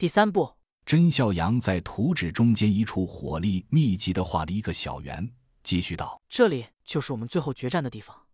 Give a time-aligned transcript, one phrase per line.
[0.00, 0.56] 第三步，
[0.86, 5.30] 甄孝阳在图纸中间一处火力密集的画了一个小圆，
[5.62, 8.26] 继续道：“这里就是我们最后决战的地方。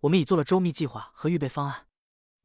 [0.00, 1.86] 我们已做了周密计划和预备方案，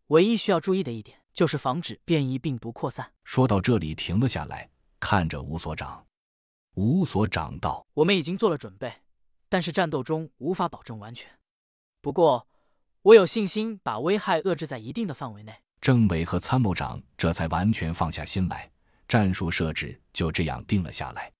[0.08, 6.05] 唯一需要注意的一点就是防止变异病毒扩散。”说到这里，停了下来，看着吴所长。
[6.75, 8.93] 吴所长道：“我们已经做了准备，
[9.47, 11.31] 但是战斗中无法保证完全。
[12.02, 12.49] 不过，
[13.04, 18.70] 我有信心把危害遏制在一定的范围内。”政委和参谋长这才完全放下心来，
[19.07, 21.32] 战术设置就这样定了下来。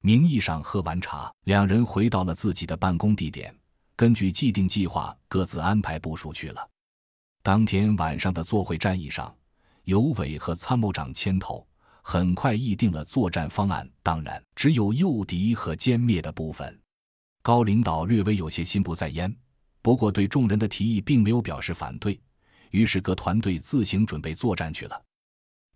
[0.00, 3.54] 名义上喝完茶，两人回到了自己的办公地点，
[3.94, 6.66] 根据既定计划各自安排部署去了。
[7.42, 9.32] 当天晚上的座会战役上，
[9.84, 11.64] 由委和参谋长牵头。
[12.04, 16.80] 很快议定了作战方案，当然只有诱敌和歼灭的部分。
[17.42, 19.32] 高领导略微有些心不在焉，
[19.82, 22.20] 不过对众人的提议并没有表示反对，
[22.72, 25.02] 于是各团队自行准备作战去了。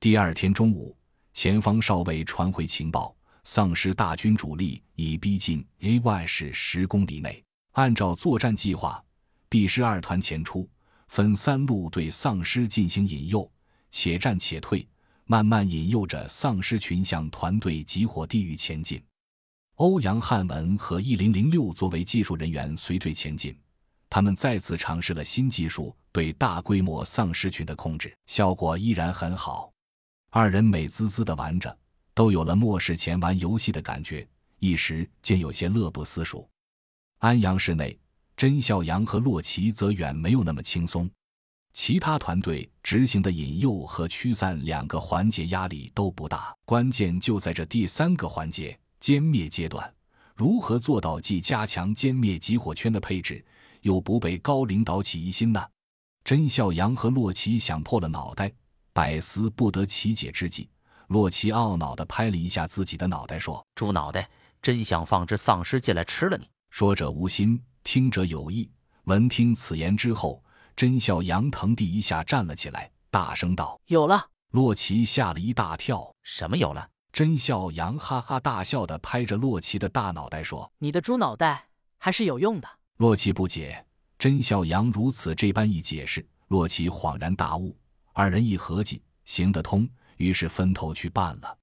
[0.01, 0.95] 第二天中午，
[1.33, 7.43] 前方哨位传回情报，丧尸大军主力已逼近 A Y 市十公里内。
[7.73, 9.03] 按照作战计划
[9.49, 10.69] ，B 师二团前出，
[11.09, 13.51] 分三路对丧尸进行引诱，
[13.91, 14.87] 且战且退。
[15.29, 19.03] 慢慢引诱着丧尸群向团队集火地域前进。
[19.75, 23.53] 欧阳汉文和一零零六作为技术人员随队前进，
[24.17, 29.71] 他们再次尝试了新技术对大规模丧尸群的控制，效果依然很好。
[30.31, 31.77] 二人美滋滋的玩着，
[32.15, 34.27] 都有了末世前玩游戏的感觉，
[34.59, 36.49] 一时竟有些乐不思蜀。
[37.19, 37.95] 安阳市内，
[38.39, 41.11] 甄孝阳和洛奇则远没有那么轻松。
[41.75, 49.95] 其他团队执行的引诱和驱散两个环节压力都不大，关键就在这第三个环节——歼灭阶段，
[50.35, 53.45] 如何做到既加强歼灭集火圈的配置，
[53.87, 55.65] 又不被高领导起疑心呢？
[56.25, 58.53] 甄孝阳和洛奇想破了脑袋，
[58.93, 60.69] 百思不得其解之际，
[61.07, 64.29] 洛奇懊恼地拍了一下自己的脑袋，说：“猪脑袋，
[64.61, 68.69] 真想放只丧尸进来吃了你！”说者无心，听者有意。
[69.05, 70.43] 闻听此言之后。
[70.75, 76.13] 甄孝阳腾地一下站了起来，大声道：“有了！”洛奇吓了一大跳。
[76.23, 83.85] “什么有了？”甄孝阳哈哈大笑的拍着洛奇的大脑袋说：“你的猪脑袋还是有用的。”洛奇不解，
[84.19, 87.77] 甄孝阳如此这般一解释，洛奇恍然大悟。
[88.15, 89.87] 二人一合计，行得通，
[90.17, 91.59] 于是分头去办了。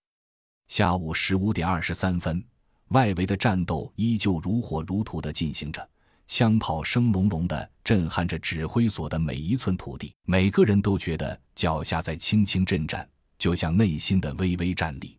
[0.67, 2.44] 下午十五点二十三分，
[2.89, 5.89] 外围的战斗依旧如火如荼的进行着。
[6.27, 15.17] 枪炮声隆隆的震撼着指挥所的每一寸土地，每个人都觉得脚下在轻轻震颤，就像内心的微微颤栗。